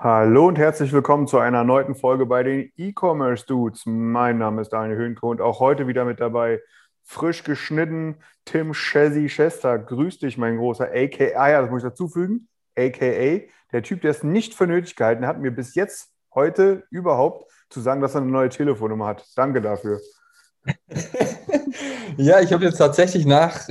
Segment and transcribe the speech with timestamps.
[0.00, 3.82] Hallo und herzlich willkommen zu einer erneuten Folge bei den E-Commerce Dudes.
[3.84, 6.60] Mein Name ist Daniel Höhnke und auch heute wieder mit dabei,
[7.02, 9.76] frisch geschnitten, Tim Chessy Chester.
[9.76, 14.12] Grüß dich, mein großer AKA, ah ja, das muss ich dazufügen, AKA, der Typ, der
[14.12, 18.20] es nicht für nötig gehalten hat, mir bis jetzt heute überhaupt zu sagen, dass er
[18.20, 19.26] eine neue Telefonnummer hat.
[19.34, 20.00] Danke dafür.
[22.16, 23.68] Ja, ich habe jetzt tatsächlich nach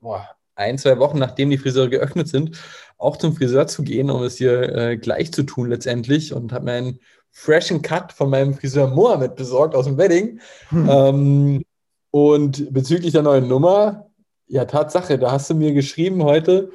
[0.00, 2.56] boah, ein, zwei Wochen, nachdem die Friseure geöffnet sind,
[3.00, 6.66] auch zum Friseur zu gehen, um es hier äh, gleich zu tun letztendlich und habe
[6.66, 7.00] mir einen
[7.32, 10.40] freshen Cut von meinem Friseur Mohammed besorgt aus dem Wedding.
[10.72, 11.62] Ähm,
[12.10, 14.06] und bezüglich der neuen Nummer,
[14.48, 16.70] ja, Tatsache, da hast du mir geschrieben heute,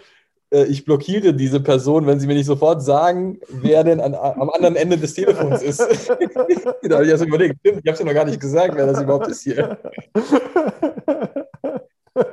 [0.51, 4.49] äh, ich blockiere diese Person, wenn sie mir nicht sofort sagen, wer denn an, am
[4.49, 5.79] anderen Ende des Telefons ist.
[5.79, 5.85] da
[6.95, 9.01] habe ich erst überlegt, stimmt, ich habe es ja noch gar nicht gesagt, wer das
[9.01, 9.77] überhaupt ist hier.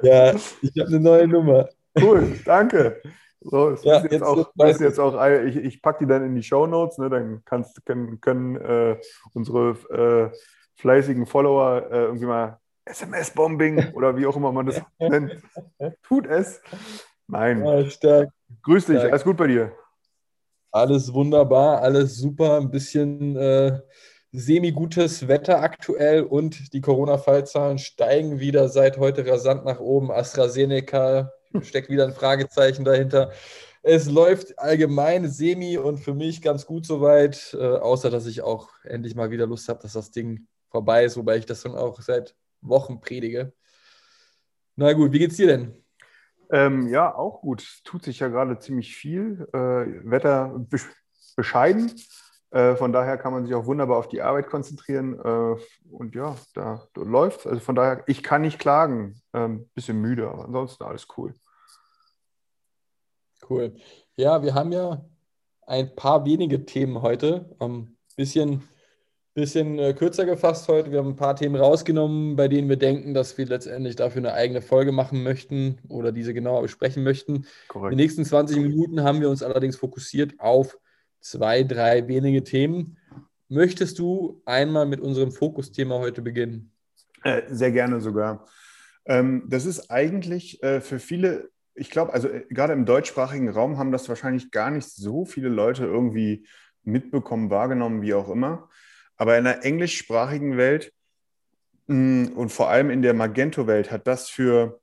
[0.02, 1.68] Ja, ich habe eine neue Nummer.
[2.00, 3.02] Cool, danke.
[3.44, 6.08] So, es Ja, ist jetzt, jetzt auch, ist jetzt auch, äh, ich, ich packe die
[6.08, 9.00] dann in die Show Notes, ne, dann kannst, können, können äh,
[9.34, 10.36] unsere äh,
[10.80, 15.42] fleißigen Follower äh, irgendwie mal SMS-Bombing oder wie auch immer man das nennt.
[16.02, 16.60] Tut es.
[17.26, 17.64] Nein.
[17.64, 18.30] Ja, stark.
[18.62, 19.10] Grüß dich, stark.
[19.10, 19.72] alles gut bei dir.
[20.70, 22.56] Alles wunderbar, alles super.
[22.56, 23.78] Ein bisschen äh,
[24.32, 30.10] semi-gutes Wetter aktuell und die Corona-Fallzahlen steigen wieder seit heute rasant nach oben.
[30.10, 31.30] AstraZeneca
[31.62, 33.32] steckt wieder ein Fragezeichen dahinter.
[33.82, 38.68] Es läuft allgemein semi und für mich ganz gut soweit, äh, außer dass ich auch
[38.84, 42.00] endlich mal wieder Lust habe, dass das Ding vorbei ist, wobei ich das schon auch
[42.00, 43.52] seit Wochen predige.
[44.76, 45.74] Na gut, wie geht's dir denn?
[46.50, 47.62] Ähm, ja, auch gut.
[47.62, 49.48] Es tut sich ja gerade ziemlich viel.
[49.52, 50.86] Äh, Wetter besch
[51.34, 51.92] bescheiden.
[52.50, 55.18] Äh, von daher kann man sich auch wunderbar auf die Arbeit konzentrieren.
[55.18, 55.56] Äh,
[55.90, 59.20] und ja, da, da läuft Also von daher, ich kann nicht klagen.
[59.32, 61.34] Ähm, bisschen müde, aber ansonsten alles cool.
[63.52, 63.74] Cool.
[64.16, 65.04] Ja, wir haben ja
[65.66, 67.54] ein paar wenige Themen heute.
[67.58, 68.62] Ein bisschen,
[69.34, 70.90] bisschen äh, kürzer gefasst heute.
[70.90, 74.32] Wir haben ein paar Themen rausgenommen, bei denen wir denken, dass wir letztendlich dafür eine
[74.32, 77.42] eigene Folge machen möchten oder diese genauer besprechen möchten.
[77.42, 77.96] Die Korrekt.
[77.96, 80.78] nächsten 20 Minuten haben wir uns allerdings fokussiert auf
[81.20, 82.96] zwei, drei wenige Themen.
[83.48, 86.72] Möchtest du einmal mit unserem Fokusthema heute beginnen?
[87.22, 88.46] Äh, sehr gerne sogar.
[89.04, 93.78] Ähm, das ist eigentlich äh, für viele, ich glaube, also äh, gerade im deutschsprachigen Raum
[93.78, 96.46] haben das wahrscheinlich gar nicht so viele Leute irgendwie
[96.82, 98.68] mitbekommen, wahrgenommen, wie auch immer.
[99.16, 100.92] Aber in der englischsprachigen Welt
[101.86, 104.80] mh, und vor allem in der Magento-Welt hat das für,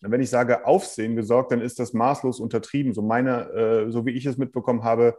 [0.00, 2.92] wenn ich sage Aufsehen gesorgt, dann ist das maßlos untertrieben.
[2.92, 5.16] So meine, äh, so wie ich es mitbekommen habe,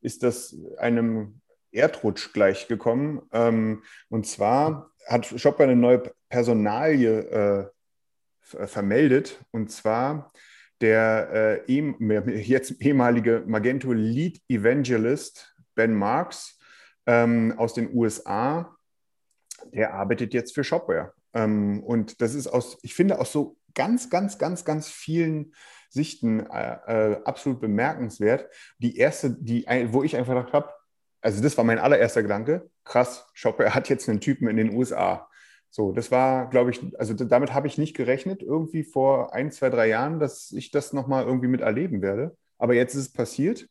[0.00, 1.40] ist das einem
[1.72, 3.22] Erdrutsch gleichgekommen.
[3.32, 7.73] Ähm, und zwar hat Shopware eine neue Personalie äh,
[8.44, 9.44] vermeldet.
[9.50, 10.32] Und zwar
[10.80, 11.72] der äh,
[12.42, 16.58] jetzt ehemalige Magento Lead Evangelist Ben Marks
[17.06, 18.76] ähm, aus den USA,
[19.72, 21.12] der arbeitet jetzt für Shopware.
[21.32, 25.54] Ähm, und das ist aus, ich finde, aus so ganz, ganz, ganz, ganz vielen
[25.90, 28.48] Sichten äh, äh, absolut bemerkenswert.
[28.78, 30.70] Die erste, die, wo ich einfach gedacht habe,
[31.20, 35.28] also das war mein allererster Gedanke, krass, Shopware hat jetzt einen Typen in den USA.
[35.76, 39.70] So, das war, glaube ich, also damit habe ich nicht gerechnet, irgendwie vor ein, zwei,
[39.70, 42.36] drei Jahren, dass ich das nochmal irgendwie miterleben werde.
[42.58, 43.66] Aber jetzt ist es passiert.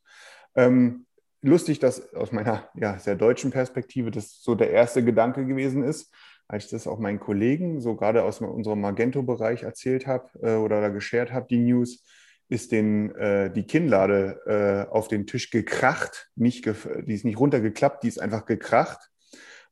[0.54, 1.06] Ähm,
[1.42, 6.14] lustig, dass aus meiner ja, sehr deutschen Perspektive das so der erste Gedanke gewesen ist,
[6.50, 10.82] als ich das auch meinen Kollegen, so gerade aus unserem Magento-Bereich erzählt habe äh, oder
[10.82, 12.04] da geshared habe, die News,
[12.50, 17.40] ist den, äh, die Kinnlade äh, auf den Tisch gekracht, nicht gef- die ist nicht
[17.40, 19.10] runtergeklappt, die ist einfach gekracht,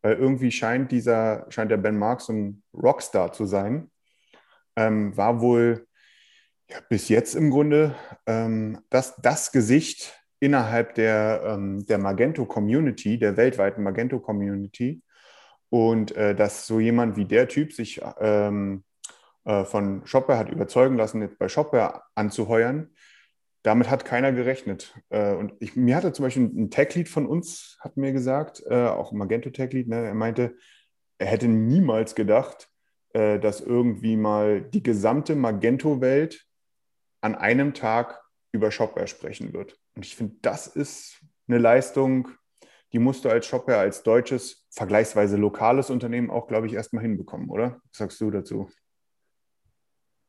[0.02, 3.92] weil irgendwie scheint dieser, scheint der Ben Marks ein Rockstar zu sein.
[4.76, 5.88] Ähm, war wohl
[6.70, 7.96] ja, bis jetzt im Grunde
[8.26, 15.04] ähm, das, das Gesicht innerhalb der, ähm, der Magento-Community, der weltweiten Magento-Community.
[15.70, 18.84] Und äh, dass so jemand wie der Typ sich ähm,
[19.46, 22.90] äh, von Shopware hat überzeugen lassen, jetzt bei Shopware anzuheuern,
[23.64, 24.94] damit hat keiner gerechnet.
[25.10, 28.88] Äh, und ich, mir hatte zum Beispiel ein Tech-Lead von uns, hat mir gesagt, äh,
[28.88, 30.56] auch ein Magento Tech-Lead, ne, er meinte,
[31.18, 32.70] er hätte niemals gedacht,
[33.14, 36.46] äh, dass irgendwie mal die gesamte Magento-Welt
[37.22, 38.22] an einem Tag
[38.52, 39.78] über Shopware sprechen wird.
[39.96, 42.30] Und ich finde, das ist eine Leistung,
[42.94, 47.50] die musst du als Shopware, als deutsches, vergleichsweise lokales Unternehmen auch, glaube ich, erstmal hinbekommen,
[47.50, 47.82] oder?
[47.90, 48.70] Was sagst du dazu?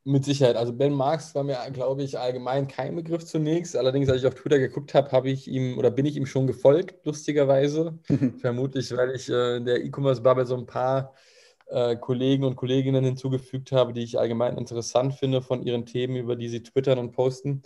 [0.04, 0.56] Mit Sicherheit.
[0.56, 3.76] Also Ben Marx war mir, glaube ich, allgemein kein Begriff zunächst.
[3.76, 6.48] Allerdings, als ich auf Twitter geguckt habe, habe ich ihm oder bin ich ihm schon
[6.48, 7.98] gefolgt, lustigerweise.
[8.40, 11.14] Vermutlich, weil ich äh, in der E-Commerce-Bubble so ein paar
[11.66, 16.34] äh, Kollegen und Kolleginnen hinzugefügt habe, die ich allgemein interessant finde von ihren Themen, über
[16.34, 17.62] die sie twittern und posten.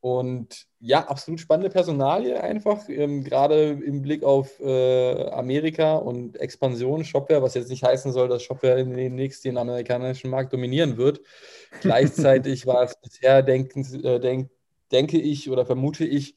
[0.00, 7.04] Und ja, absolut spannende Personalie einfach, ähm, gerade im Blick auf äh, Amerika und Expansion
[7.04, 11.20] Shopware, was jetzt nicht heißen soll, dass Shopware in demnächst den amerikanischen Markt dominieren wird.
[11.82, 14.50] Gleichzeitig war es bisher, denken, äh, denk,
[14.90, 16.34] denke ich oder vermute ich,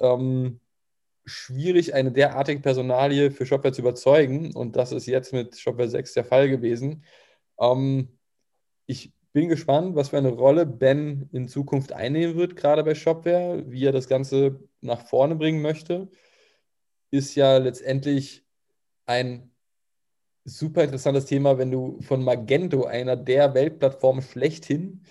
[0.00, 0.60] ähm,
[1.26, 4.54] schwierig, eine derartige Personalie für Shopware zu überzeugen.
[4.54, 7.04] Und das ist jetzt mit Shopware 6 der Fall gewesen.
[7.60, 8.18] Ähm,
[8.86, 13.64] ich bin gespannt, was für eine Rolle Ben in Zukunft einnehmen wird, gerade bei Shopware,
[13.66, 16.08] wie er das Ganze nach vorne bringen möchte.
[17.10, 18.46] Ist ja letztendlich
[19.06, 19.50] ein
[20.44, 25.02] super interessantes Thema, wenn du von Magento, einer der Weltplattformen schlechthin,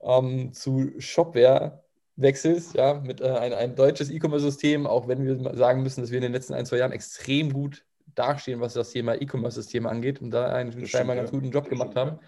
[0.00, 1.82] ähm, zu Shopware
[2.14, 6.18] wechselst, ja, mit äh, ein, ein deutsches E-Commerce-System, auch wenn wir sagen müssen, dass wir
[6.18, 7.84] in den letzten ein, zwei Jahren extrem gut
[8.14, 12.20] dastehen, was das Thema E-Commerce-System angeht und da einen scheinbar ganz guten Job gemacht haben.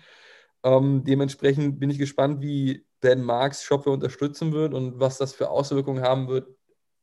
[0.64, 5.50] Ähm, dementsprechend bin ich gespannt, wie Ben Marx Shopware unterstützen wird und was das für
[5.50, 6.48] Auswirkungen haben wird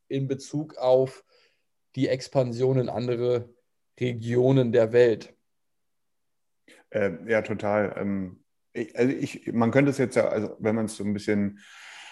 [0.07, 1.23] in Bezug auf
[1.95, 3.53] die Expansion in andere
[3.99, 5.35] Regionen der Welt.
[6.89, 7.95] Äh, ja, total.
[7.97, 8.43] Ähm,
[8.73, 11.59] ich, also ich, man könnte es jetzt ja, also wenn man es so ein bisschen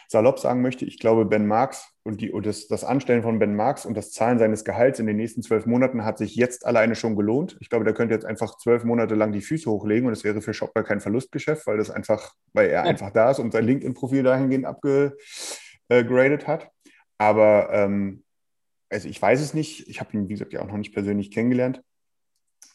[0.08, 3.56] salopp sagen möchte, ich glaube, Ben Marx und, die, und das, das, Anstellen von Ben
[3.56, 6.96] Marx und das Zahlen seines Gehalts in den nächsten zwölf Monaten hat sich jetzt alleine
[6.96, 7.56] schon gelohnt.
[7.60, 10.42] Ich glaube, der könnte jetzt einfach zwölf Monate lang die Füße hochlegen und es wäre
[10.42, 14.24] für Shopware kein Verlustgeschäft, weil das einfach, weil er einfach da ist und sein LinkedIn-Profil
[14.24, 16.72] dahingehend abgegradet hat.
[17.20, 18.24] Aber ähm,
[18.90, 19.88] also ich weiß es nicht.
[19.88, 21.84] Ich habe ihn, wie gesagt, ja auch noch nicht persönlich kennengelernt.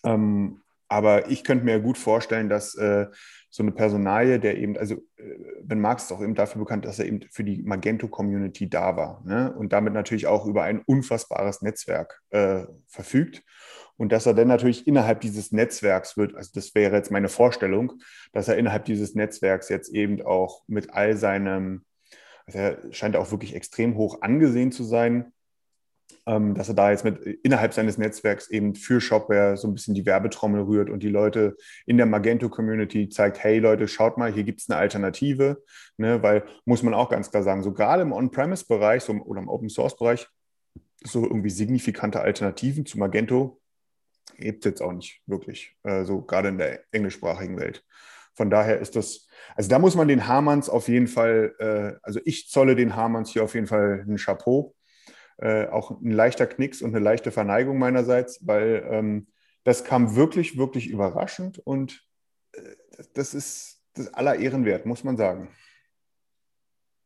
[0.04, 0.60] Ähm,
[0.94, 3.06] aber ich könnte mir gut vorstellen, dass äh,
[3.50, 5.25] so eine Personalie, der eben, also äh,
[5.64, 9.20] Ben Marx ist auch eben dafür bekannt, dass er eben für die Magento-Community da war
[9.26, 9.52] ne?
[9.58, 13.43] und damit natürlich auch über ein unfassbares Netzwerk äh, verfügt.
[13.96, 17.94] Und dass er dann natürlich innerhalb dieses Netzwerks wird, also das wäre jetzt meine Vorstellung,
[18.32, 21.85] dass er innerhalb dieses Netzwerks jetzt eben auch mit all seinem,
[22.47, 25.32] also er scheint auch wirklich extrem hoch angesehen zu sein,
[26.26, 30.06] dass er da jetzt mit innerhalb seines Netzwerks eben für Shopware so ein bisschen die
[30.06, 34.61] Werbetrommel rührt und die Leute in der Magento-Community zeigt, hey Leute, schaut mal, hier gibt
[34.61, 35.62] es eine Alternative,
[35.99, 39.49] ne, weil muss man auch ganz klar sagen, so gerade im On-Premise-Bereich so, oder im
[39.49, 40.26] Open-Source-Bereich,
[41.03, 43.61] so irgendwie signifikante Alternativen zu Magento
[44.38, 47.85] gibt es jetzt auch nicht wirklich, äh, so gerade in der englischsprachigen Welt.
[48.35, 52.21] Von daher ist das, also da muss man den Hamanns auf jeden Fall, äh, also
[52.25, 54.75] ich zolle den Hamanns hier auf jeden Fall ein Chapeau
[55.38, 59.28] äh, auch ein leichter Knicks und eine leichte Verneigung meinerseits, weil ähm,
[59.64, 62.04] das kam wirklich, wirklich überraschend und
[62.52, 62.60] äh,
[63.14, 65.50] das ist das aller Ehren wert, muss man sagen.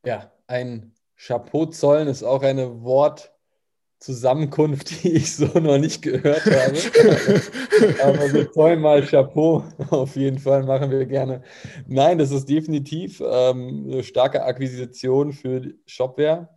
[0.05, 6.73] Ja, ein Chapeau zollen ist auch eine Wortzusammenkunft, die ich so noch nicht gehört habe.
[8.03, 9.63] Aber wir zollen mal Chapeau.
[9.89, 11.43] Auf jeden Fall machen wir gerne.
[11.87, 16.49] Nein, das ist definitiv ähm, eine starke Akquisition für Shopware.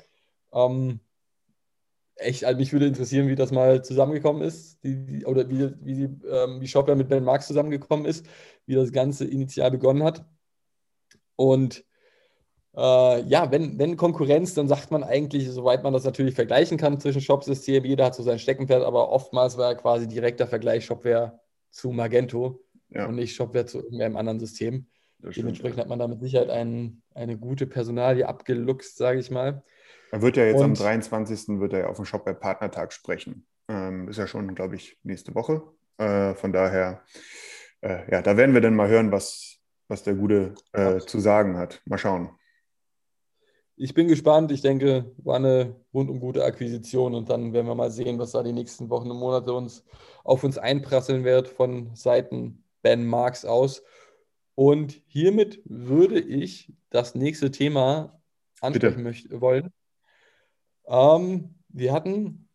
[0.52, 1.00] Ähm,
[2.16, 5.94] echt, also mich würde interessieren, wie das mal zusammengekommen ist, die, die, oder wie, wie,
[5.94, 8.26] die, ähm, wie Shopware mit Ben Marx zusammengekommen ist,
[8.66, 10.24] wie das Ganze initial begonnen hat.
[11.36, 11.84] Und
[12.74, 17.00] äh, ja, wenn, wenn Konkurrenz, dann sagt man eigentlich, soweit man das natürlich vergleichen kann
[17.00, 21.40] zwischen Shop-Systemen, jeder hat so sein Steckenpferd, aber oftmals war ja quasi direkter Vergleich Shopware
[21.70, 23.06] zu Magento ja.
[23.06, 24.86] und nicht Shopware zu irgendeinem anderen System.
[25.18, 25.82] Dementsprechend ja.
[25.82, 29.62] hat man da mit Sicherheit ein, eine gute Personalie abgeluchst, sage ich mal.
[30.12, 31.58] Er wird ja jetzt und, am 23.
[31.58, 33.46] wird er ja auf dem Shopware Partnertag sprechen.
[33.68, 35.62] Ähm, ist ja schon, glaube ich, nächste Woche.
[35.96, 37.02] Äh, von daher,
[37.80, 41.56] äh, ja, da werden wir dann mal hören, was, was der Gute äh, zu sagen
[41.56, 41.80] hat.
[41.86, 42.28] Mal schauen.
[43.74, 44.52] Ich bin gespannt.
[44.52, 48.42] Ich denke, war eine rundum gute Akquisition und dann werden wir mal sehen, was da
[48.42, 49.82] die nächsten Wochen und Monate uns
[50.24, 53.82] auf uns einprasseln wird von Seiten Ben Marks aus.
[54.54, 58.20] Und hiermit würde ich das nächste Thema
[58.60, 59.72] ansprechen möchte, wollen.
[60.86, 62.48] Ähm, wir hatten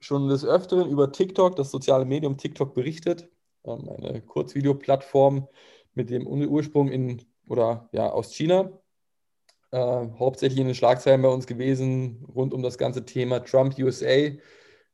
[0.00, 3.28] schon des Öfteren über TikTok, das soziale Medium TikTok, berichtet.
[3.64, 5.48] Ähm, eine Kurzvideoplattform
[5.94, 8.70] mit dem Ursprung in oder ja aus China.
[9.70, 14.30] Äh, hauptsächlich in den Schlagzeilen bei uns gewesen rund um das ganze Thema Trump USA.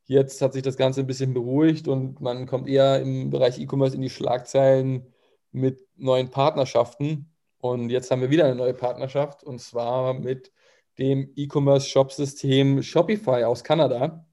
[0.05, 3.95] Jetzt hat sich das Ganze ein bisschen beruhigt und man kommt eher im Bereich E-Commerce
[3.95, 5.13] in die Schlagzeilen
[5.51, 7.31] mit neuen Partnerschaften.
[7.59, 10.51] Und jetzt haben wir wieder eine neue Partnerschaft und zwar mit
[10.99, 14.25] dem E-Commerce-Shop-System Shopify aus Kanada.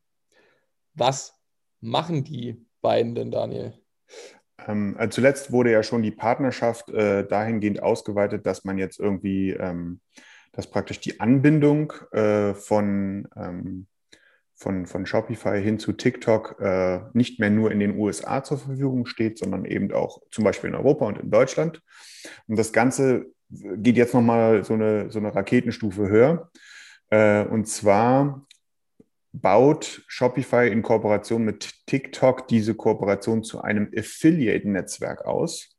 [0.94, 1.38] Was
[1.80, 3.75] machen die beiden denn, Daniel?
[4.66, 9.50] Ähm, also zuletzt wurde ja schon die Partnerschaft äh, dahingehend ausgeweitet, dass man jetzt irgendwie,
[9.50, 10.00] ähm,
[10.52, 13.87] dass praktisch die Anbindung äh, von, ähm,
[14.54, 19.06] von, von Shopify hin zu TikTok äh, nicht mehr nur in den USA zur Verfügung
[19.06, 21.82] steht, sondern eben auch zum Beispiel in Europa und in Deutschland.
[22.46, 26.50] Und das Ganze geht jetzt nochmal so eine, so eine Raketenstufe höher.
[27.11, 28.47] Äh, und zwar
[29.33, 35.76] baut Shopify in Kooperation mit TikTok diese Kooperation zu einem Affiliate-Netzwerk aus.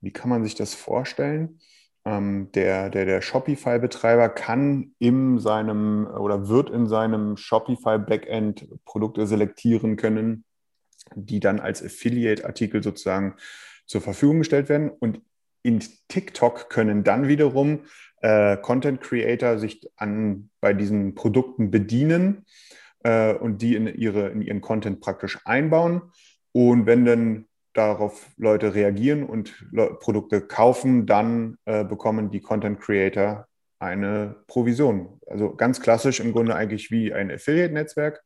[0.00, 1.60] Wie kann man sich das vorstellen?
[2.06, 9.96] Ähm, der, der, der Shopify-Betreiber kann in seinem oder wird in seinem Shopify-Backend Produkte selektieren
[9.96, 10.44] können,
[11.14, 13.36] die dann als Affiliate-Artikel sozusagen
[13.86, 14.90] zur Verfügung gestellt werden.
[14.90, 15.20] Und
[15.64, 17.80] in TikTok können dann wiederum
[18.20, 22.44] äh, Content Creator sich an, bei diesen Produkten bedienen
[23.02, 26.02] äh, und die in, ihre, in ihren Content praktisch einbauen.
[26.52, 32.80] Und wenn dann darauf Leute reagieren und Le Produkte kaufen, dann äh, bekommen die Content
[32.80, 33.46] Creator
[33.78, 35.18] eine Provision.
[35.26, 38.22] Also ganz klassisch im Grunde eigentlich wie ein Affiliate-Netzwerk.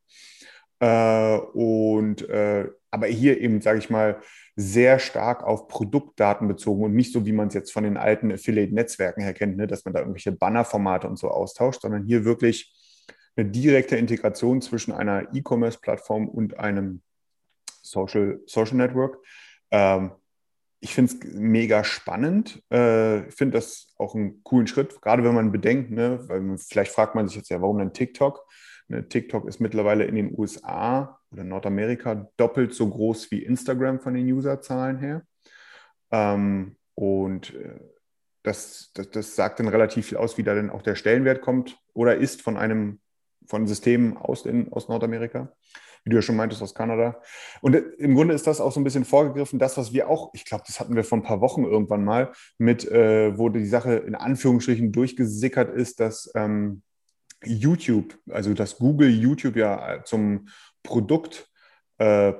[0.81, 4.21] Äh, und äh, aber hier eben, sage ich mal,
[4.61, 8.33] sehr stark auf Produktdaten bezogen und nicht so, wie man es jetzt von den alten
[8.33, 12.75] Affiliate-Netzwerken her kennt, ne, dass man da irgendwelche Bannerformate und so austauscht, sondern hier wirklich
[13.37, 17.03] eine direkte Integration zwischen einer E-Commerce-Plattform und einem
[17.83, 19.19] Social, Social Network.
[19.71, 20.11] Ähm,
[20.81, 22.61] ich finde es mega spannend.
[22.73, 26.91] Äh, ich finde das auch einen coolen Schritt, gerade wenn man bedenkt, ne, weil vielleicht
[26.91, 28.45] fragt man sich jetzt ja, warum denn TikTok?
[28.89, 34.15] Ne, TikTok ist mittlerweile in den USA oder Nordamerika doppelt so groß wie Instagram von
[34.15, 35.23] den Userzahlen her.
[36.11, 37.81] Ähm, und äh,
[38.43, 41.79] das, das, das sagt dann relativ viel aus, wie da denn auch der Stellenwert kommt
[41.93, 43.01] oder ist von einem
[43.47, 45.53] von Systemen aus, in, aus Nordamerika,
[46.05, 47.21] wie du ja schon meintest, aus Kanada.
[47.61, 50.45] Und im Grunde ist das auch so ein bisschen vorgegriffen, das, was wir auch, ich
[50.45, 53.95] glaube, das hatten wir vor ein paar Wochen irgendwann mal, mit, äh, wo die Sache
[53.95, 56.83] in Anführungsstrichen durchgesickert ist, dass ähm,
[57.45, 60.49] YouTube, also dass Google YouTube ja zum
[60.83, 61.49] Produkt
[61.99, 62.33] äh,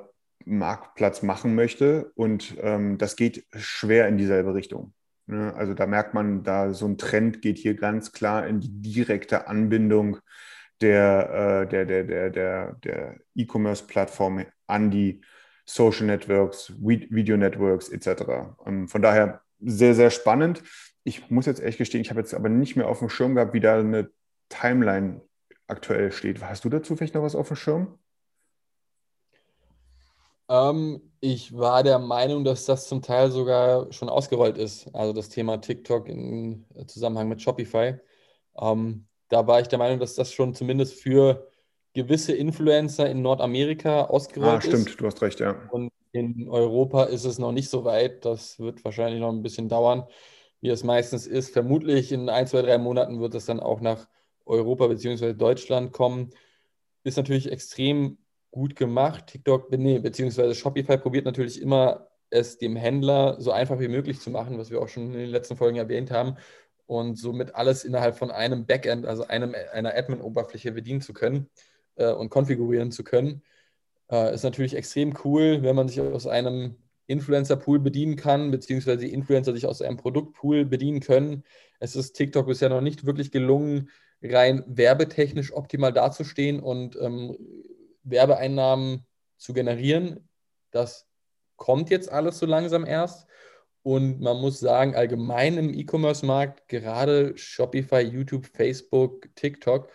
[0.45, 4.95] machen möchte und ähm, das geht schwer in dieselbe Richtung.
[5.27, 5.55] Ne?
[5.55, 9.47] Also da merkt man, da so ein Trend geht hier ganz klar in die direkte
[9.47, 10.19] Anbindung
[10.81, 15.21] der, äh, der, der, der, der, der E-Commerce-Plattform an die
[15.65, 18.57] Social Networks, Video Networks etc.
[18.65, 20.63] Ähm, von daher sehr, sehr spannend.
[21.05, 23.53] Ich muss jetzt ehrlich gestehen, ich habe jetzt aber nicht mehr auf dem Schirm gehabt,
[23.53, 24.11] wie da eine
[24.49, 25.21] Timeline
[25.67, 26.43] aktuell steht.
[26.43, 27.99] Hast du dazu vielleicht noch was auf dem Schirm?
[30.49, 34.93] Ähm, ich war der Meinung, dass das zum Teil sogar schon ausgerollt ist.
[34.95, 37.99] Also das Thema TikTok im Zusammenhang mit Shopify.
[38.59, 41.49] Ähm, da war ich der Meinung, dass das schon zumindest für
[41.93, 44.69] gewisse Influencer in Nordamerika ausgerollt ist.
[44.69, 45.01] Ah, stimmt, ist.
[45.01, 45.55] du hast recht, ja.
[45.71, 48.25] Und in Europa ist es noch nicht so weit.
[48.25, 50.05] Das wird wahrscheinlich noch ein bisschen dauern,
[50.61, 51.53] wie es meistens ist.
[51.53, 54.09] Vermutlich in ein, zwei, drei Monaten wird es dann auch nach
[54.49, 55.35] Europa bzw.
[55.35, 56.31] Deutschland kommen.
[57.05, 58.19] Ist natürlich extrem
[58.51, 59.29] gut gemacht.
[59.29, 64.31] TikTok, nee, beziehungsweise Shopify probiert natürlich immer, es dem Händler so einfach wie möglich zu
[64.31, 66.37] machen, was wir auch schon in den letzten Folgen erwähnt haben
[66.87, 71.49] und somit alles innerhalb von einem Backend, also einem, einer Admin-Oberfläche bedienen zu können
[71.97, 73.43] äh, und konfigurieren zu können.
[74.11, 76.77] Äh, ist natürlich extrem cool, wenn man sich aus einem
[77.07, 81.45] Influencer-Pool bedienen kann, beziehungsweise die Influencer sich aus einem Produktpool bedienen können.
[81.79, 83.91] Es ist TikTok bisher noch nicht wirklich gelungen,
[84.23, 87.37] rein werbetechnisch optimal dazustehen und ähm,
[88.03, 89.07] Werbeeinnahmen
[89.37, 90.29] zu generieren.
[90.71, 91.07] Das
[91.57, 93.27] kommt jetzt alles so langsam erst.
[93.83, 99.91] Und man muss sagen, allgemein im E-Commerce-Markt, gerade Shopify, YouTube, Facebook, TikTok,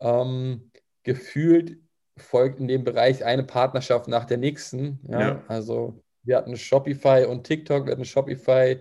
[0.00, 0.70] ähm,
[1.04, 1.78] gefühlt
[2.16, 5.00] folgt in dem Bereich eine Partnerschaft nach der nächsten.
[5.08, 5.20] Ja?
[5.20, 5.44] ja?
[5.48, 8.78] Also wir hatten Shopify und TikTok, wir hatten Shopify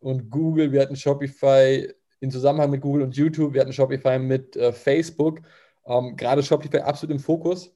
[0.00, 1.92] und Google, wir hatten Shopify
[2.26, 5.40] in Zusammenhang mit Google und YouTube, wir hatten Shopify mit äh, Facebook.
[5.86, 7.74] Ähm, gerade Shopify absolut im Fokus.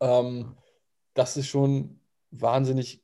[0.00, 0.54] Ähm,
[1.14, 2.00] das ist schon
[2.30, 3.02] wahnsinnig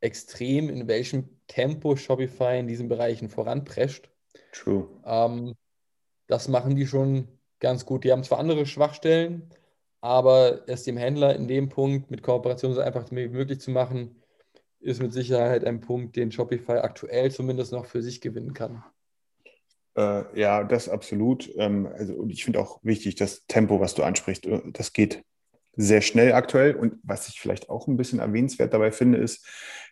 [0.00, 4.10] extrem, in welchem Tempo Shopify in diesen Bereichen voranprescht.
[4.52, 4.88] True.
[5.04, 5.54] Ähm,
[6.26, 7.28] das machen die schon
[7.60, 8.04] ganz gut.
[8.04, 9.50] Die haben zwar andere Schwachstellen,
[10.00, 14.22] aber es dem Händler in dem Punkt mit Kooperation so einfach wie möglich zu machen,
[14.80, 18.84] ist mit Sicherheit ein Punkt, den Shopify aktuell zumindest noch für sich gewinnen kann.
[19.98, 21.50] Äh, ja, das absolut.
[21.56, 25.24] Ähm, also, und ich finde auch wichtig, das Tempo, was du ansprichst, äh, das geht
[25.76, 26.76] sehr schnell aktuell.
[26.76, 29.44] Und was ich vielleicht auch ein bisschen erwähnenswert dabei finde, ist,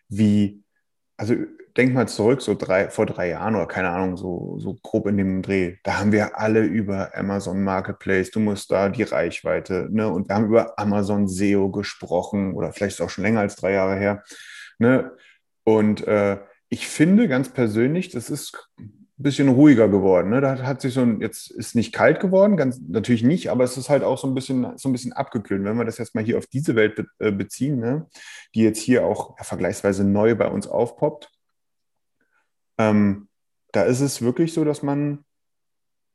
[0.07, 0.63] wie
[1.17, 1.35] also
[1.75, 5.17] denk mal zurück, so drei, vor drei Jahren oder keine Ahnung, so, so grob in
[5.17, 5.77] dem Dreh.
[5.83, 10.07] Da haben wir alle über Amazon Marketplace, du musst da die Reichweite, ne?
[10.07, 13.97] Und wir haben über Amazon SEO gesprochen oder vielleicht auch schon länger als drei Jahre
[13.97, 14.23] her.
[14.79, 15.11] Ne?
[15.63, 18.69] Und äh, ich finde ganz persönlich, das ist
[19.17, 20.29] bisschen ruhiger geworden.
[20.29, 20.41] Ne?
[20.41, 23.75] Da hat sich so ein, jetzt ist nicht kalt geworden, ganz natürlich nicht, aber es
[23.75, 25.63] ist halt auch so ein bisschen, so ein bisschen abgekühlt.
[25.63, 28.07] Wenn wir das jetzt mal hier auf diese Welt be äh, beziehen, ne?
[28.53, 31.31] die jetzt hier auch ja, vergleichsweise neu bei uns aufpoppt,
[32.77, 33.27] ähm,
[33.71, 35.25] da ist es wirklich so, dass man,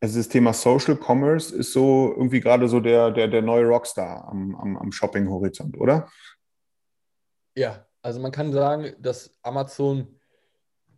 [0.01, 4.29] also das Thema Social Commerce ist so irgendwie gerade so der, der, der neue Rockstar
[4.29, 6.09] am, am, am Shopping-Horizont, oder?
[7.57, 10.19] Ja, also man kann sagen, dass Amazon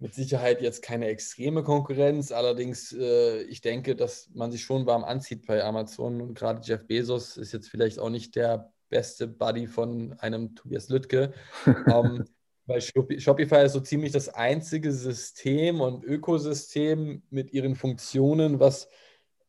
[0.00, 5.04] mit Sicherheit jetzt keine extreme Konkurrenz, allerdings äh, ich denke, dass man sich schon warm
[5.04, 9.66] anzieht bei Amazon und gerade Jeff Bezos ist jetzt vielleicht auch nicht der beste Buddy
[9.66, 11.32] von einem Tobias Lüttke.
[11.86, 12.24] ähm,
[12.66, 18.88] weil Shopify ist so ziemlich das einzige System und Ökosystem mit ihren Funktionen, was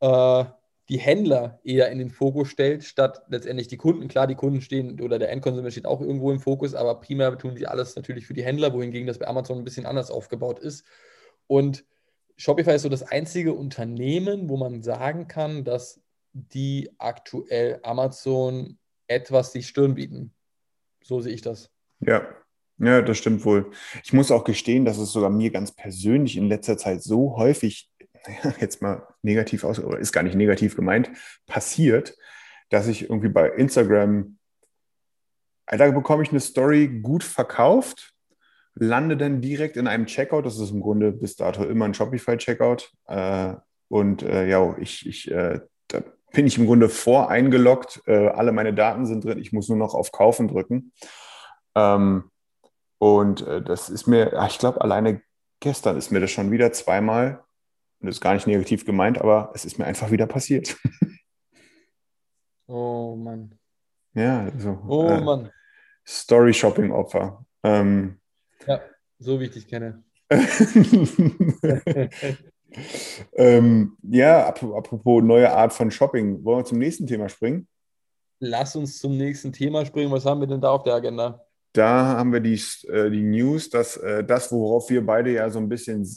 [0.01, 0.45] äh,
[0.89, 4.07] die Händler eher in den Fokus stellt, statt letztendlich die Kunden.
[4.07, 7.55] Klar, die Kunden stehen oder der Endkonsumer steht auch irgendwo im Fokus, aber primär tun
[7.55, 10.85] sie alles natürlich für die Händler, wohingegen das bei Amazon ein bisschen anders aufgebaut ist.
[11.47, 11.85] Und
[12.37, 16.01] Shopify ist so das einzige Unternehmen, wo man sagen kann, dass
[16.33, 18.77] die aktuell Amazon
[19.07, 20.33] etwas die Stirn bieten.
[21.01, 21.71] So sehe ich das.
[22.01, 22.27] Ja,
[22.77, 23.71] ja, das stimmt wohl.
[24.03, 27.89] Ich muss auch gestehen, dass es sogar mir ganz persönlich in letzter Zeit so häufig
[28.59, 31.09] jetzt mal negativ aus, oder ist gar nicht negativ gemeint,
[31.47, 32.15] passiert,
[32.69, 34.37] dass ich irgendwie bei Instagram,
[35.67, 38.13] da bekomme ich eine Story gut verkauft,
[38.75, 40.45] lande dann direkt in einem Checkout.
[40.45, 42.91] Das ist im Grunde bis dato immer ein Shopify-Checkout.
[43.07, 43.55] Äh,
[43.87, 46.03] und äh, ja, ich, ich äh, da
[46.33, 48.01] bin ich im Grunde voreingeloggt.
[48.05, 49.39] Äh, alle meine Daten sind drin.
[49.39, 50.91] Ich muss nur noch auf Kaufen drücken.
[51.75, 52.29] Ähm,
[52.97, 55.21] und äh, das ist mir, ich glaube, alleine
[55.61, 57.44] gestern ist mir das schon wieder zweimal
[57.99, 60.77] das ist gar nicht negativ gemeint, aber es ist mir einfach wieder passiert.
[62.67, 63.57] Oh Mann.
[64.13, 64.81] Ja, so.
[64.87, 65.51] Oh äh, Mann.
[66.07, 67.45] Story-Shopping-Opfer.
[67.63, 68.19] Ähm,
[68.65, 68.81] ja,
[69.19, 70.03] so wie ich dich kenne.
[73.33, 76.43] ähm, ja, apropos neue Art von Shopping.
[76.43, 77.67] Wollen wir zum nächsten Thema springen?
[78.39, 80.11] Lass uns zum nächsten Thema springen.
[80.11, 81.45] Was haben wir denn da auf der Agenda?
[81.73, 85.59] Da haben wir die, äh, die News, dass äh, das, worauf wir beide ja so
[85.59, 86.07] ein bisschen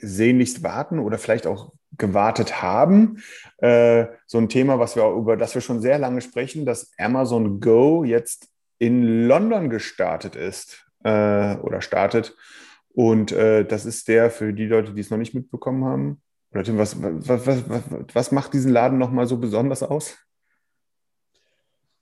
[0.00, 3.22] sehnlichst warten oder vielleicht auch gewartet haben.
[3.58, 7.60] Äh, so ein Thema, was wir über das wir schon sehr lange sprechen, dass Amazon
[7.60, 12.36] Go jetzt in London gestartet ist äh, oder startet.
[12.90, 16.22] Und äh, das ist der für die Leute, die es noch nicht mitbekommen haben.
[16.52, 17.62] Oder Tim, was, was, was,
[18.12, 20.16] was macht diesen Laden nochmal so besonders aus?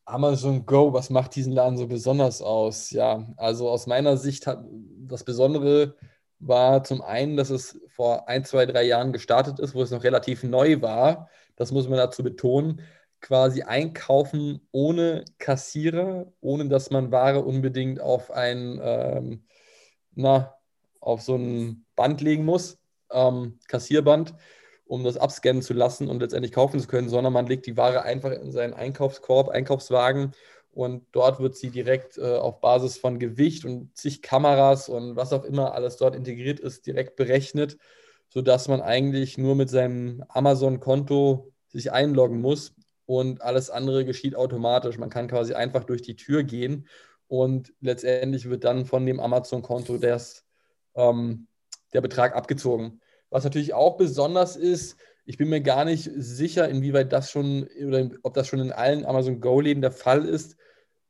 [0.04, 2.90] Amazon Go, was macht diesen Laden so besonders aus?
[2.90, 4.64] Ja, also aus meiner Sicht hat
[5.00, 5.96] das Besondere
[6.38, 10.04] war zum einen, dass es vor ein, zwei, drei Jahren gestartet ist, wo es noch
[10.04, 11.28] relativ neu war.
[11.56, 12.82] Das muss man dazu betonen.
[13.20, 19.44] Quasi einkaufen ohne Kassierer, ohne dass man Ware unbedingt auf ein, ähm,
[20.14, 20.54] na,
[21.00, 22.78] auf so ein Band legen muss,
[23.10, 24.34] ähm, Kassierband,
[24.84, 28.02] um das abscannen zu lassen und letztendlich kaufen zu können, sondern man legt die Ware
[28.02, 30.32] einfach in seinen Einkaufskorb, Einkaufswagen
[30.76, 35.32] und dort wird sie direkt äh, auf Basis von Gewicht und zig Kameras und was
[35.32, 37.78] auch immer alles dort integriert ist, direkt berechnet,
[38.28, 42.74] sodass man eigentlich nur mit seinem Amazon-Konto sich einloggen muss
[43.06, 44.98] und alles andere geschieht automatisch.
[44.98, 46.86] Man kann quasi einfach durch die Tür gehen
[47.26, 49.98] und letztendlich wird dann von dem Amazon-Konto
[50.94, 51.46] ähm,
[51.94, 53.00] der Betrag abgezogen.
[53.30, 58.10] Was natürlich auch besonders ist, ich bin mir gar nicht sicher, inwieweit das schon oder
[58.24, 60.58] ob das schon in allen Amazon Go-Läden der Fall ist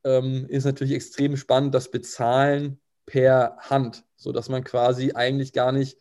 [0.06, 5.98] ähm, ist natürlich extrem spannend, das Bezahlen per Hand, sodass man quasi eigentlich gar nicht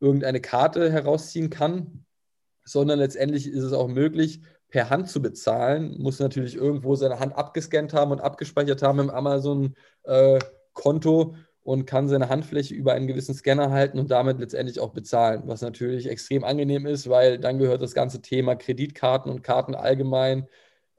[0.00, 2.04] irgendeine Karte herausziehen kann,
[2.64, 7.34] sondern letztendlich ist es auch möglich, per Hand zu bezahlen, muss natürlich irgendwo seine Hand
[7.34, 9.74] abgescannt haben und abgespeichert haben im Amazon-Konto
[11.34, 15.42] äh, und kann seine Handfläche über einen gewissen Scanner halten und damit letztendlich auch bezahlen,
[15.46, 20.46] was natürlich extrem angenehm ist, weil dann gehört das ganze Thema Kreditkarten und Karten allgemein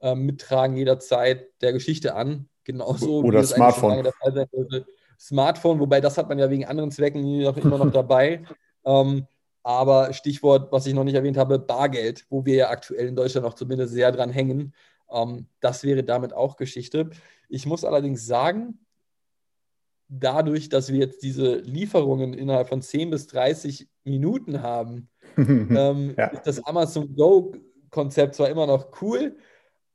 [0.02, 2.50] äh, mittragen jederzeit der Geschichte an.
[2.64, 4.10] Genauso Oder Smartphone.
[5.20, 8.44] Smartphone, wobei das hat man ja wegen anderen Zwecken immer noch dabei.
[8.86, 9.28] ähm,
[9.64, 13.46] aber Stichwort, was ich noch nicht erwähnt habe, Bargeld, wo wir ja aktuell in Deutschland
[13.46, 14.74] noch zumindest sehr dran hängen.
[15.12, 17.10] Ähm, das wäre damit auch Geschichte.
[17.50, 18.80] Ich muss allerdings sagen,
[20.08, 26.28] dadurch, dass wir jetzt diese Lieferungen innerhalb von 10 bis 30 Minuten haben, ähm, ja.
[26.28, 29.38] ist das Amazon Go-Konzept zwar immer noch cool,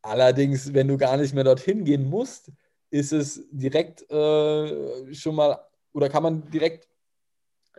[0.04, 2.52] Allerdings, wenn du gar nicht mehr dorthin gehen musst,
[2.90, 5.58] ist es direkt äh, schon mal
[5.94, 6.88] oder kann man direkt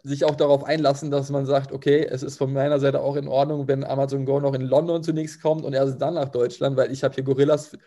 [0.02, 3.28] sich auch darauf einlassen, dass man sagt, okay, es ist von meiner Seite auch in
[3.28, 6.92] Ordnung, wenn Amazon Go noch in London zunächst kommt und erst dann nach Deutschland, weil
[6.92, 7.78] ich habe hier Gorillas,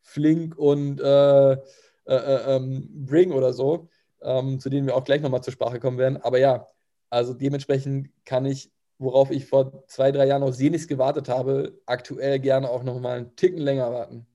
[0.00, 1.58] Flink und äh, äh,
[2.06, 3.88] äh, ähm, Bring oder so,
[4.22, 6.18] ähm, zu denen wir auch gleich nochmal zur Sprache kommen werden.
[6.18, 6.68] Aber ja,
[7.10, 12.38] also dementsprechend kann ich, worauf ich vor zwei, drei Jahren auf Senix gewartet habe, aktuell
[12.38, 14.26] gerne auch nochmal einen Ticken länger warten.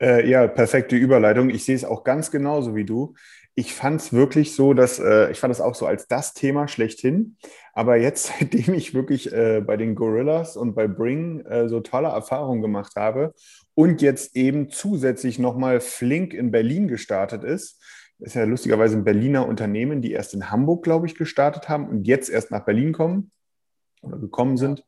[0.00, 1.50] Äh, ja, perfekte Überleitung.
[1.50, 3.14] Ich sehe es auch ganz genauso wie du
[3.58, 6.68] ich fand es wirklich so, dass äh, ich fand es auch so als das Thema
[6.68, 7.36] schlechthin.
[7.72, 12.08] Aber jetzt, seitdem ich wirklich äh, bei den Gorillas und bei Bring äh, so tolle
[12.08, 13.34] Erfahrungen gemacht habe
[13.74, 17.82] und jetzt eben zusätzlich nochmal Flink in Berlin gestartet ist,
[18.18, 22.06] ist ja lustigerweise ein Berliner Unternehmen, die erst in Hamburg, glaube ich, gestartet haben und
[22.06, 23.30] jetzt erst nach Berlin kommen
[24.02, 24.84] oder gekommen sind,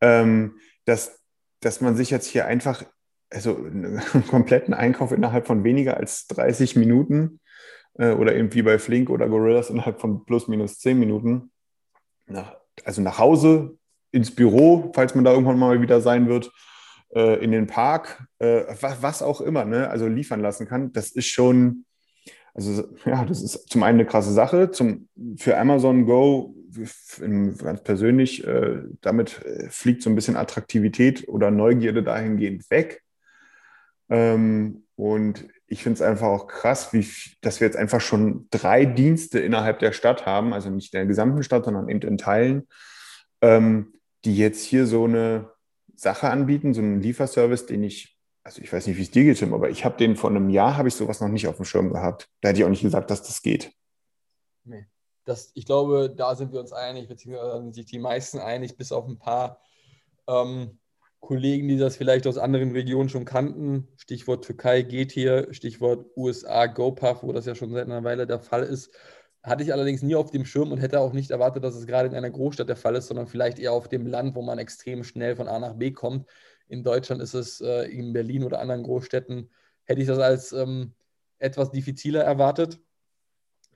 [0.00, 1.22] ähm, dass,
[1.60, 2.84] dass man sich jetzt hier einfach,
[3.30, 7.40] also einen kompletten Einkauf innerhalb von weniger als 30 Minuten
[7.94, 11.50] äh, oder eben wie bei Flink oder Gorillas innerhalb von plus minus zehn Minuten.
[12.26, 13.78] Nach, also nach Hause,
[14.12, 16.50] ins Büro, falls man da irgendwann mal wieder sein wird,
[17.14, 19.88] äh, in den Park, äh, was, was, auch immer, ne?
[19.88, 20.92] also liefern lassen kann.
[20.92, 21.85] Das ist schon,
[22.56, 24.70] also ja, das ist zum einen eine krasse Sache.
[24.70, 26.54] Zum, für Amazon Go
[27.62, 33.02] ganz persönlich, äh, damit äh, fliegt so ein bisschen Attraktivität oder Neugierde dahingehend weg.
[34.08, 37.06] Ähm, und ich finde es einfach auch krass, wie,
[37.40, 41.06] dass wir jetzt einfach schon drei Dienste innerhalb der Stadt haben, also nicht in der
[41.06, 42.68] gesamten Stadt, sondern eben in Teilen,
[43.40, 45.50] ähm, die jetzt hier so eine
[45.94, 48.15] Sache anbieten, so einen Lieferservice, den ich,
[48.46, 50.50] also ich weiß nicht, wie es dir geht, Tim, aber ich habe den vor einem
[50.50, 52.28] Jahr, habe ich sowas noch nicht auf dem Schirm gehabt.
[52.40, 53.72] Da hätte ich auch nicht gesagt, dass das geht.
[54.62, 54.86] Nee.
[55.24, 58.92] Das, ich glaube, da sind wir uns einig, beziehungsweise sind sich die meisten einig, bis
[58.92, 59.60] auf ein paar
[60.28, 60.78] ähm,
[61.18, 63.88] Kollegen, die das vielleicht aus anderen Regionen schon kannten.
[63.96, 68.38] Stichwort Türkei geht hier, Stichwort USA GoPuff, wo das ja schon seit einer Weile der
[68.38, 68.94] Fall ist.
[69.42, 72.08] Hatte ich allerdings nie auf dem Schirm und hätte auch nicht erwartet, dass es gerade
[72.10, 75.02] in einer Großstadt der Fall ist, sondern vielleicht eher auf dem Land, wo man extrem
[75.02, 76.28] schnell von A nach B kommt.
[76.68, 79.50] In Deutschland ist es äh, in Berlin oder anderen Großstädten,
[79.84, 80.94] hätte ich das als ähm,
[81.38, 82.80] etwas diffiziler erwartet.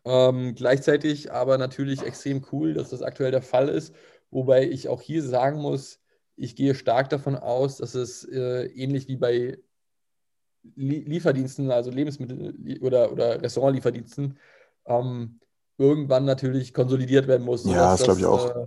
[0.04, 3.94] Ähm, gleichzeitig aber natürlich extrem cool, dass das aktuell der Fall ist.
[4.30, 6.00] Wobei ich auch hier sagen muss,
[6.36, 9.58] ich gehe stark davon aus, dass es äh, ähnlich wie bei
[10.74, 14.38] Lieferdiensten, also Lebensmittel- oder, oder Restaurantlieferdiensten,
[14.86, 15.40] ähm,
[15.78, 17.64] irgendwann natürlich konsolidiert werden muss.
[17.64, 18.56] Ja, das glaube ich auch.
[18.56, 18.66] Äh,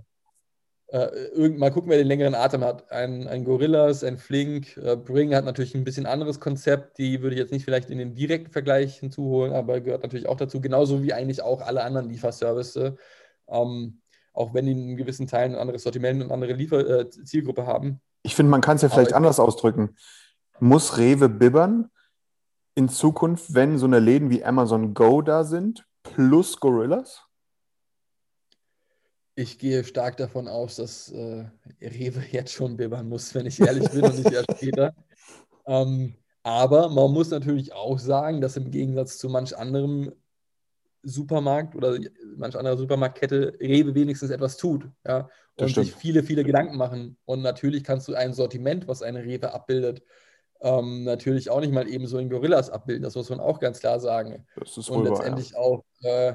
[0.88, 2.90] äh, mal gucken, wer den längeren Atem hat.
[2.92, 6.98] Ein, ein Gorillas, ein Flink, äh, Bring hat natürlich ein bisschen anderes Konzept.
[6.98, 10.36] Die würde ich jetzt nicht vielleicht in den direkten Vergleich hinzuholen, aber gehört natürlich auch
[10.36, 10.60] dazu.
[10.60, 12.92] Genauso wie eigentlich auch alle anderen Lieferservices.
[13.48, 14.00] Ähm,
[14.34, 18.00] auch wenn die in gewissen Teilen ein anderes Sortiment und andere Liefer äh, Zielgruppe haben.
[18.22, 19.96] Ich finde, man kann es ja vielleicht Aber anders ausdrücken.
[20.58, 21.90] Muss Rewe bibbern
[22.74, 27.23] in Zukunft, wenn so eine Läden wie Amazon Go da sind, plus Gorillas?
[29.36, 31.44] Ich gehe stark davon aus, dass äh,
[31.80, 34.94] Rewe jetzt schon bibbern muss, wenn ich ehrlich bin und nicht erst später.
[35.66, 40.12] Ähm, aber man muss natürlich auch sagen, dass im Gegensatz zu manch anderem
[41.02, 41.98] Supermarkt oder
[42.36, 44.86] manch andere Supermarktkette Rewe wenigstens etwas tut.
[45.06, 47.16] Ja, und sich viele, viele Gedanken machen.
[47.24, 50.02] Und natürlich kannst du ein Sortiment, was eine Rewe abbildet,
[50.60, 53.02] ähm, natürlich auch nicht mal eben so in Gorillas abbilden.
[53.02, 54.46] Das muss man auch ganz klar sagen.
[54.56, 55.66] Das ist und letztendlich wahr, ja.
[55.66, 56.28] auch äh,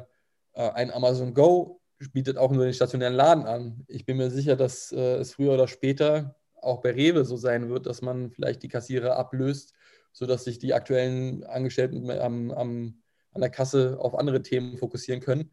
[0.53, 3.83] äh, ein Amazon Go bietet auch nur den stationären Laden an.
[3.87, 7.69] Ich bin mir sicher, dass äh, es früher oder später auch bei Rewe so sein
[7.69, 9.73] wird, dass man vielleicht die Kassierer ablöst,
[10.13, 15.51] sodass sich die aktuellen Angestellten am, am an der Kasse auf andere Themen fokussieren können.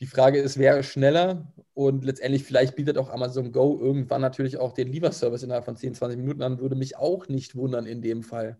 [0.00, 1.52] Die Frage ist, wer ist schneller?
[1.72, 5.94] Und letztendlich vielleicht bietet auch Amazon Go irgendwann natürlich auch den Lieferservice innerhalb von 10,
[5.94, 6.58] 20 Minuten an.
[6.58, 8.58] Würde mich auch nicht wundern in dem Fall.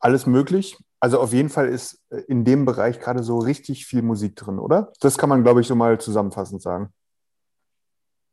[0.00, 0.76] Alles möglich.
[1.02, 4.58] Also auf jeden Fall ist äh, in dem Bereich gerade so richtig viel Musik drin,
[4.58, 4.92] oder?
[5.00, 6.92] Das kann man, glaube ich, so mal zusammenfassend sagen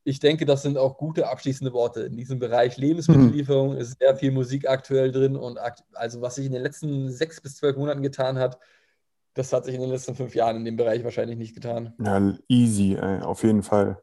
[0.10, 2.02] ich denke, das sind auch gute abschließende Worte.
[2.02, 3.78] In diesem Bereich Lebensmittellieferung mhm.
[3.78, 5.60] ist sehr viel Musik aktuell drin und
[5.94, 8.58] also was sich in den letzten sechs bis zwölf Monaten getan hat,
[9.36, 11.94] das hat sich in den letzten fünf Jahren in dem Bereich wahrscheinlich nicht getan.
[12.00, 14.02] Ja, easy, ey, auf jeden Fall.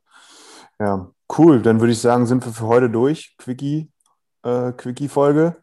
[0.79, 1.63] Ja, cool.
[1.63, 3.35] Dann würde ich sagen, sind wir für heute durch.
[3.39, 3.91] Quickie,
[4.45, 5.57] äh, Quickie-Folge.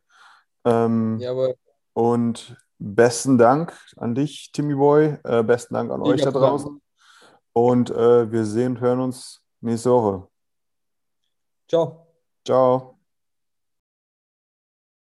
[0.65, 1.53] Ähm, ja, aber
[1.93, 5.17] und besten Dank an dich, Timmy Boy.
[5.23, 6.81] Äh, besten Dank an euch da draußen.
[7.53, 10.27] Und äh, wir sehen und hören uns nächste Woche.
[11.69, 12.07] Ciao.
[12.45, 12.92] Ciao.